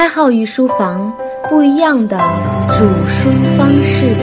[0.00, 1.14] 开号御书房，
[1.50, 2.16] 不一样的
[2.70, 4.16] 煮书方式。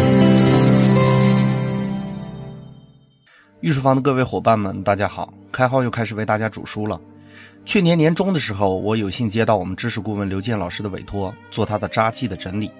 [3.59, 5.31] 御书房的各位伙伴们，大家好！
[5.51, 6.99] 开号又开始为大家煮书了。
[7.63, 12.71] 去年年中的时候，我有幸接到我们知识顾问刘健老师的委托，做他的札记的整理。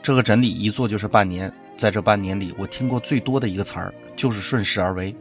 [0.00, 5.14] 这个整理一做就是半年，在这半年里，我听过最多的一个词儿就是“顺势而为”。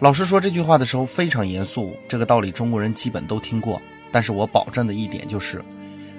[0.00, 3.78] 老师说这句话的时候非常严肃，这个道理中国人基本都听过。
[4.10, 5.62] 但是我保证的一点就是，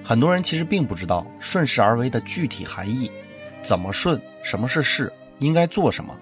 [0.07, 3.11] 很多人其实并不知道“顺势而为”的具体含义，
[3.61, 6.17] 怎么顺，什么是势，应该做什么。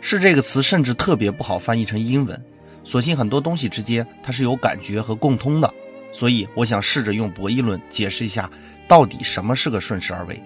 [0.00, 2.44] 势这个词甚至特别不好翻译成英文。
[2.82, 5.72] 所幸很多东西之间它是有感觉和共通的，
[6.10, 8.50] 所以我想试着用博弈论解释一下，
[8.88, 10.42] 到底什么是个顺势而为。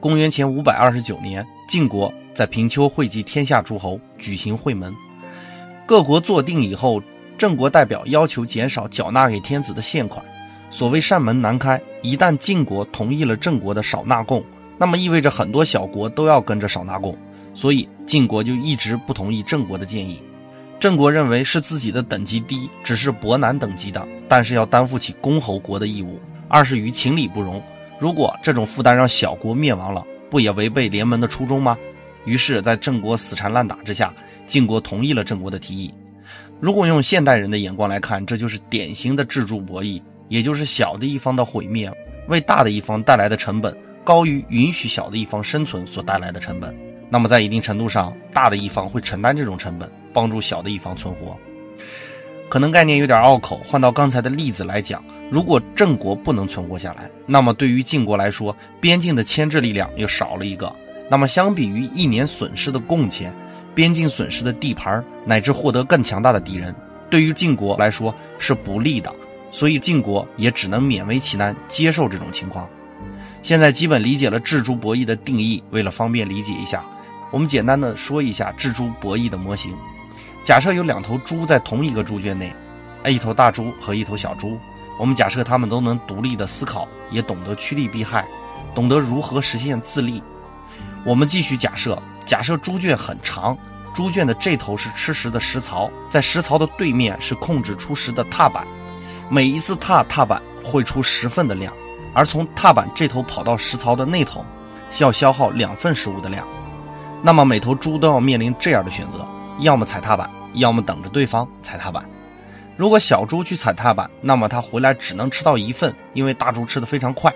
[0.00, 4.96] 公元前五百二十九年，晋国在平丘汇集天下诸侯，举行会盟。
[5.84, 7.02] 各国坐定以后，
[7.36, 10.24] 郑国代表要求减少缴纳给天子的献款。
[10.72, 14.42] 所谓善门难开，一旦晋国同意了郑国的少纳贡，
[14.78, 17.14] 那么意味着很多小国都要跟着少纳贡，
[17.52, 20.22] 所以晋国就一直不同意郑国的建议。
[20.80, 26.18] 郑国认为是自己的等级低，只是伯南等级的，但是要担负起公侯国的义务。
[26.48, 27.62] 二是于情理不容，
[27.98, 31.76] 如果这种负担让小国灭亡了，不也违背联盟的初衷吗？
[32.24, 34.14] 于是，在郑国死缠烂打之下，
[34.46, 35.92] 晋国同意了郑国的提议。
[36.60, 40.00] 如果用现代人的眼光来看，这就是典型的制度博弈，
[40.32, 41.92] 也就是小的一方的毁灭，
[42.28, 46.74] 为大的一方带来的成本高于允许小的一方生存所带来的成本。
[47.10, 49.92] 那么，在一定程度上，大的一方会承担这种成本。
[50.14, 51.36] 帮助小的一方存活，
[52.50, 53.60] 可能概念有点拗口。
[53.64, 60.70] 换到刚才的例子来讲，如果郑国不能存活下来，那么对于晋国来说，边境的牵制力量又少了一个。
[61.10, 63.34] 那么相比于一年损失的贡献，
[63.74, 66.74] 边境损失的地盘乃至获得更强大的敌人，
[67.08, 69.10] 对于晋国来说是不利的。
[69.52, 72.68] 所以晋国也只能勉为其难接受这种情况。
[73.42, 76.84] 现在基本理解了制诸博弈的定义，为了方便理解一下，
[77.30, 79.72] 我们简单的说一下制诸博弈的模型。
[80.42, 82.52] 假设有两头猪在同一个猪圈内，
[83.06, 84.58] 一头大猪和一头小猪。
[84.98, 88.26] 我们假设它们都能独立的思考，也懂得趋利避害，
[88.74, 90.22] 懂得如何实现自立。
[91.04, 93.56] 我们继续假设，假设猪圈很长，
[93.92, 98.64] 猪圈的这头是吃食的食槽，在食槽的对面是控制出食的踏板。
[99.28, 101.72] 每一次踏踏板会出十份的量，
[102.14, 104.44] 而从踏板这头跑到食槽的那头，
[104.90, 106.46] 需要消耗两份食物的量。
[107.22, 109.26] 那么每头猪都要面临这样的选择。
[109.58, 112.02] 要么踩踏板，要么等着对方踩踏板。
[112.76, 117.32] 如果小猪去踩踏板，那么它回来只能吃到一份，因为大猪吃的非常快。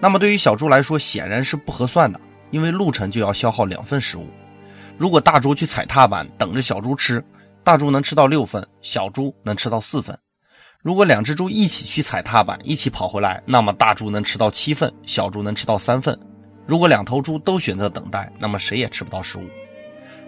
[0.00, 2.18] 那么对于小猪来说，显然是不合算的，
[2.50, 4.28] 因为路程就要消耗两份食物。
[4.96, 7.22] 如果大猪去踩踏板，等着小猪吃，
[7.64, 10.16] 大猪能吃到六份，小猪能吃到四份。
[10.80, 16.16] 如果两只猪一起去踩踏板，一起跑回来，那么大猪能吃到七份，小猪能吃到三份。
[16.68, 19.42] 如果两头猪都选择等待，那么谁也吃不到食物。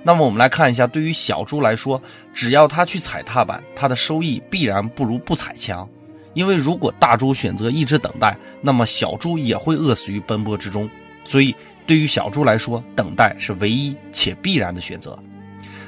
[0.02, 2.02] 那么我们来看一下，对于小猪来说，
[2.34, 5.88] 只要它去踩踏板，它的收益必然不如不踩强。
[6.34, 10.90] 因为如果大猪选择一直等待，那么小猪也会饿死于奔波之中。
[11.24, 11.54] 所以
[11.86, 15.16] 对于小猪来说，等待是唯一且必然的选择。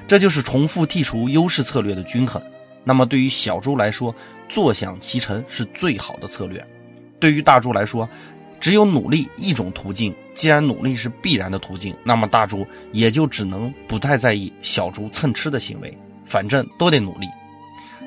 [0.06, 2.40] 这就是重复剔除优势策略的均衡。
[2.84, 4.14] 那么对于小猪来说，
[4.48, 6.64] 坐享其成是最好的策略。
[7.20, 8.08] 对于大猪来说，
[8.58, 10.14] 只有努力一种途径。
[10.34, 17.28] 既然努力是必然的途径，那么大猪也就只能不太在意小猪蹭吃的行为，反正都得努力。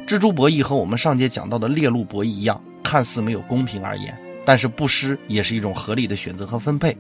[0.07, 6.97] 蜘蛛博弈和我们上节讲到的猎鹿博弈一样，看似没有公平而言，但是不失也是一种合理的选择和分配。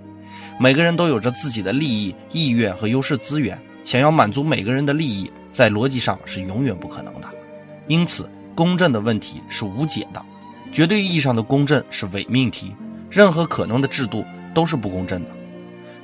[0.59, 7.27] 每个人都有着自己的利益、意愿和优势资源，想要满足每个人的利益，在逻辑上是永远不可能的。
[7.87, 10.21] 因此，公正的问题是无解的，
[10.71, 12.73] 绝对意义上的公正是伪命题。
[13.09, 14.23] 任何可能的制度。
[14.55, 15.31] 都是不公正的。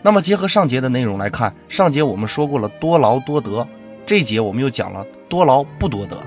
[0.04, 3.66] 那么结合上节的内容来看，上节我们说过了多劳多得，
[4.06, 6.22] 这节我们又讲了多劳不多得，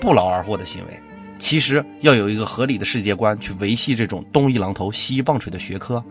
[0.00, 0.98] 不劳而获的行为。
[1.38, 6.02] 其实要有一个合理的世界观去维系这种东一榔头西一棒槌的学科。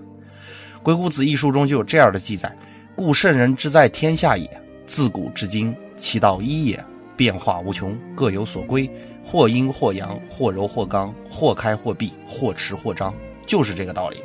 [0.84, 2.56] 《鬼谷子》一书中就有这样的记载：
[2.96, 4.48] 故圣人之在天下也，
[4.86, 8.90] 自古至今其道一也，变化无穷，各有所归，
[9.24, 13.14] 或阴或阳，或柔或刚，或开或闭，或持或张，
[13.46, 14.22] 就是这个道理。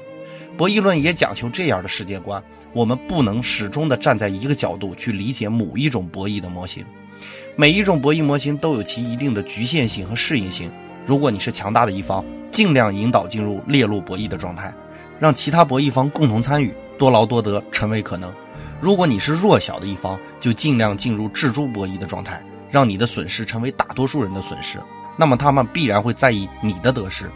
[0.56, 2.42] 博弈论也讲求这样的世界观，
[2.72, 6.84] 我们不能始终的站在一个角度去理解某一种博弈的模型，
[7.56, 10.70] 每一种博弈模型都有其一定的局限性和适应性。
[11.06, 14.72] 如果你是强大的一方，尽量引导进入猎鹿博弈的状态，
[15.18, 18.30] 让其他博弈方共同参与，多劳多得成为可能。
[18.80, 24.78] 如果你是弱小的一方，就尽量进入制诸博弈的状态，让你的损失成为大多数人的损失，
[25.16, 27.30] 那么他们必然会在意你的得失。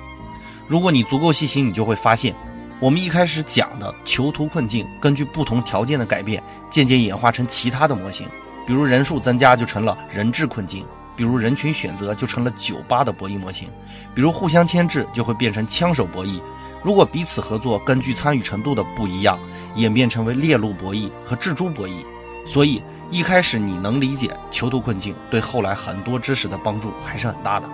[0.67, 2.35] 如果你足够细心，你就会发现，
[2.81, 8.29] 我们一开始讲的囚徒困境，根据不同条件的改变，渐渐演化成其他的模型。
[8.67, 13.69] 比如人数增加就成了人质困境，比如人群选择就成了酒吧的博弈模型，
[14.15, 16.41] 比如互相牵制就会变成枪手博弈。
[16.83, 19.39] 如果彼此合作，根据参与程度的不一样，
[19.75, 22.05] 演变成为猎鹿博弈和蜘蛛博弈。
[22.47, 27.69] 所以一开始你能理解囚徒困境，对后来很多知识的帮助还是很大的。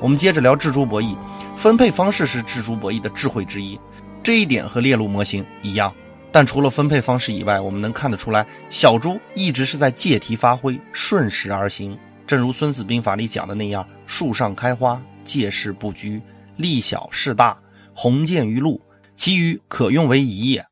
[0.00, 1.16] 我们接着聊蜘蛛博弈，
[1.56, 3.78] 分配方式是蜘蛛博弈的智慧之一，
[4.22, 5.92] 这一点和猎鹿模型一样。
[6.30, 11.98] 但除了分配方式以外，我们能看得出来，小猪一直是在借题发挥，顺势而行。
[12.26, 16.20] 正如《孙子兵法》里讲的那样：“树上开花，借势不居；
[16.56, 17.56] 利小势大，
[17.94, 18.80] 鸿渐于陆，
[19.16, 20.64] 其余可用为宜也。”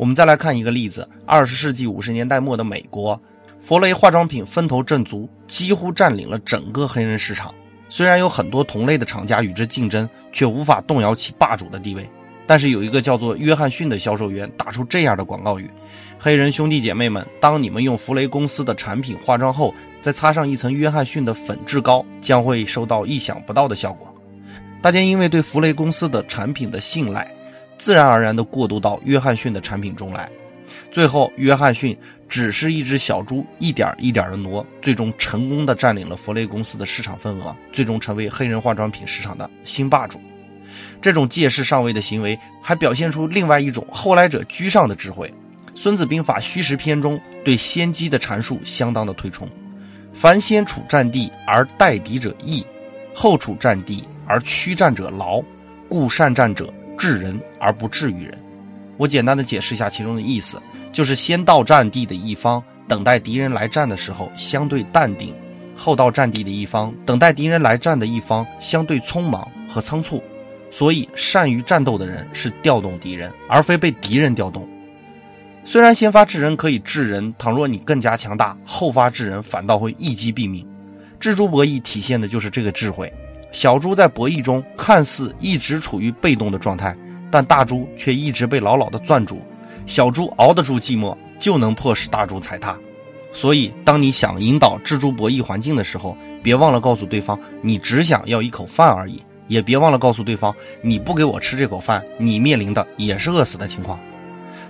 [0.00, 3.20] 我们再来看一个例子：二十世纪五十年代末的美国，
[3.58, 7.54] 佛雷化妆品分头振足，几乎占领了整个黑人市场。
[7.90, 12.08] 虽然有很多同类的厂家与之竞争，却无法动摇其霸主的地位。
[12.46, 15.70] 但是有一个叫做约翰逊的销售员打出这样的广告语
[16.18, 24.08] ：“黑人兄弟姐妹们，当你们用弗雷公司的产品化妆后，再擦上一层约翰逊的粉质膏，将会收到意想不到的效果。”
[24.80, 27.30] 大家因为对弗雷公司的产品的信赖，
[27.80, 30.30] 自然而然地过渡到约翰逊的产品中来。
[30.92, 31.96] 最后，约翰逊
[32.28, 40.20] 只是一只小猪，一点一点的挪，最终成功地占领了弗雷公司的市场份额，最终成为黑人化妆品市场的新霸主。
[41.00, 45.26] 这种借势上位的行为，还表现出另外一种后来者居上的智慧。
[45.74, 49.48] 《孙子兵法·虚实篇》中对先机的阐述相当的推崇：
[50.12, 52.62] 凡先处战地而待敌者易，
[53.14, 55.42] 后处战地而驱战者劳。
[55.88, 58.38] 故善战者 治人而不治于人。
[58.98, 60.60] 我简单的解释一下其中的意思，
[60.92, 65.32] 就是先到战地的一方，等待敌人来战的时候相对淡定；
[65.74, 70.22] 后到战地的一方，等待敌人来战的一方相对匆忙和仓促。
[70.70, 74.68] 所以，善于战斗的人是调动敌人，而非被敌人调动。
[75.64, 80.68] 虽然先发制人可以治人，倘若你更加强大，后发制人反倒会一击毙命。
[81.18, 83.10] 蜘蛛博弈体现的就是这个智慧。
[83.60, 86.96] 小猪在博弈中看似一直处于被动的状态，
[87.30, 89.42] 但大猪却一直被牢牢地攥住。
[89.84, 92.74] 小猪熬得住寂寞，就能迫使大猪踩踏。
[93.34, 99.22] 所以，当你想引导蜘蛛博弈环境的时候，别忘了告诉对方，你只想要一口饭而已。
[99.46, 104.00] 也别忘了告诉对方，你不给我吃这口饭，你面临的也是饿死的情况。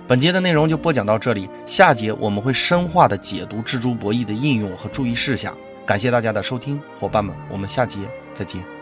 [0.05, 5.55] 本节的内容就播讲到这里，下节我们会深化的解读蜘蛛博弈的应用和注意事项。
[5.85, 8.01] 感谢大家的收听，伙伴们，我们下节
[8.33, 8.80] 再见。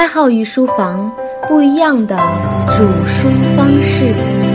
[0.00, 1.12] 开号与书房
[1.46, 2.16] 不一样的
[2.70, 4.49] 煮书方式。